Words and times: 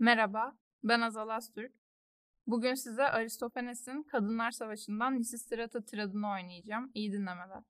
Merhaba, 0.00 0.56
ben 0.84 1.00
Azal 1.00 1.28
Astürk. 1.28 1.72
Bugün 2.46 2.74
size 2.74 3.02
Aristofanes'in 3.02 4.02
Kadınlar 4.02 4.50
Savaşı'ndan 4.50 5.18
Lisistrat'a 5.18 5.84
tiradını 5.84 6.30
oynayacağım. 6.30 6.90
İyi 6.94 7.12
dinlemeler. 7.12 7.62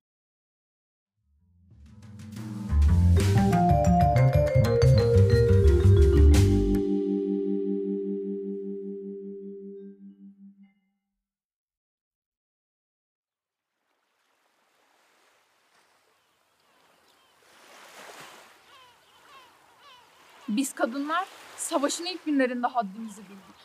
Biz 20.49 20.75
kadınlar 20.75 21.29
savaşın 21.57 22.05
ilk 22.05 22.25
günlerinde 22.25 22.67
haddimizi 22.67 23.23
bildik. 23.23 23.59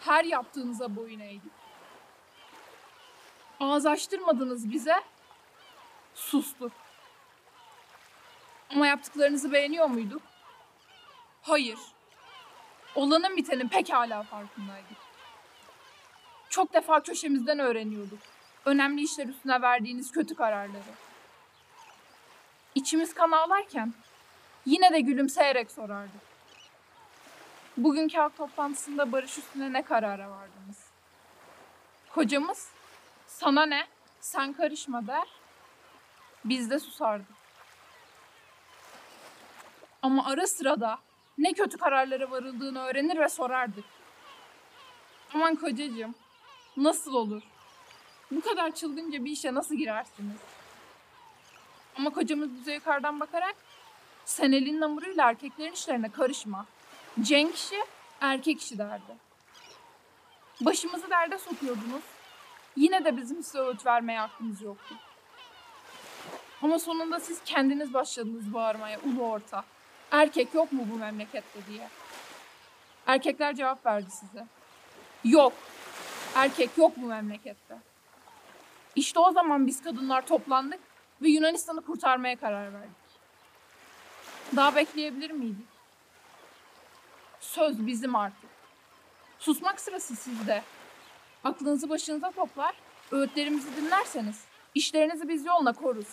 Her 0.00 0.24
yaptığınıza 0.24 0.96
boyun 0.96 1.20
eğdik. 1.20 1.52
Ağız 3.60 3.86
açtırmadınız 3.86 4.70
bize, 4.70 5.02
sustuk. 6.14 6.72
Ama 8.70 8.86
yaptıklarınızı 8.86 9.52
beğeniyor 9.52 9.86
muyduk? 9.86 10.22
Hayır. 11.42 11.78
Olanın 12.94 13.36
bitenin 13.36 13.68
pekala 13.68 14.22
farkındaydık. 14.22 14.96
Çok 16.48 16.72
defa 16.72 17.02
köşemizden 17.02 17.58
öğreniyorduk. 17.58 18.18
Önemli 18.64 19.02
işler 19.02 19.26
üstüne 19.26 19.62
verdiğiniz 19.62 20.12
kötü 20.12 20.34
kararları. 20.34 20.92
İçimiz 22.74 23.14
kan 23.14 23.30
ağlarken 23.30 23.94
Yine 24.66 24.92
de 24.92 25.00
gülümseyerek 25.00 25.70
sorardı. 25.70 26.12
Bugünkü 27.76 28.18
halk 28.18 28.36
toplantısında 28.36 29.12
barış 29.12 29.38
üstüne 29.38 29.72
ne 29.72 29.82
karara 29.82 30.30
vardınız? 30.30 30.78
Kocamız 32.14 32.68
sana 33.26 33.66
ne 33.66 33.86
sen 34.20 34.52
karışma 34.52 35.06
der. 35.06 35.28
Biz 36.44 36.70
de 36.70 36.78
susardık. 36.78 37.26
Ama 40.02 40.26
ara 40.26 40.46
sırada 40.46 40.98
ne 41.38 41.52
kötü 41.52 41.78
kararlara 41.78 42.30
varıldığını 42.30 42.84
öğrenir 42.84 43.20
ve 43.20 43.28
sorardık. 43.28 43.84
Aman 45.34 45.54
kocacığım 45.54 46.14
nasıl 46.76 47.14
olur? 47.14 47.42
Bu 48.30 48.40
kadar 48.40 48.74
çılgınca 48.74 49.24
bir 49.24 49.30
işe 49.30 49.54
nasıl 49.54 49.74
girersiniz? 49.74 50.36
Ama 51.98 52.10
kocamız 52.10 52.54
bize 52.54 52.74
yukarıdan 52.74 53.20
bakarak 53.20 53.54
sen 54.32 54.52
elin 54.52 54.80
namuruyla 54.80 55.28
erkeklerin 55.28 55.72
işlerine 55.72 56.08
karışma. 56.08 56.66
Cenk 57.20 57.54
işi 57.54 57.84
erkek 58.20 58.62
işi 58.62 58.78
derdi. 58.78 59.16
Başımızı 60.60 61.10
derde 61.10 61.38
sokuyordunuz. 61.38 62.02
Yine 62.76 63.04
de 63.04 63.16
bizim 63.16 63.42
size 63.42 63.58
öğüt 63.58 63.86
vermeye 63.86 64.18
hakkımız 64.18 64.62
yoktu. 64.62 64.94
Ama 66.62 66.78
sonunda 66.78 67.20
siz 67.20 67.44
kendiniz 67.44 67.94
başladınız 67.94 68.54
bağırmaya 68.54 69.00
ulu 69.00 69.22
orta. 69.22 69.64
Erkek 70.10 70.54
yok 70.54 70.72
mu 70.72 70.86
bu 70.92 70.98
memlekette 70.98 71.66
diye. 71.68 71.88
Erkekler 73.06 73.54
cevap 73.54 73.86
verdi 73.86 74.10
size. 74.10 74.46
Yok. 75.24 75.52
Erkek 76.34 76.78
yok 76.78 76.92
bu 76.96 77.06
memlekette. 77.06 77.78
İşte 78.96 79.18
o 79.18 79.32
zaman 79.32 79.66
biz 79.66 79.82
kadınlar 79.82 80.26
toplandık 80.26 80.80
ve 81.22 81.28
Yunanistan'ı 81.28 81.80
kurtarmaya 81.80 82.36
karar 82.36 82.72
verdik. 82.74 83.11
Daha 84.56 84.76
bekleyebilir 84.76 85.30
miydik? 85.30 85.66
Söz 87.40 87.86
bizim 87.86 88.16
artık. 88.16 88.50
Susmak 89.38 89.80
sırası 89.80 90.16
sizde. 90.16 90.62
Aklınızı 91.44 91.88
başınıza 91.88 92.30
toplar, 92.30 92.74
öğütlerimizi 93.10 93.76
dinlerseniz 93.76 94.44
işlerinizi 94.74 95.28
biz 95.28 95.46
yoluna 95.46 95.72
koruz. 95.72 96.06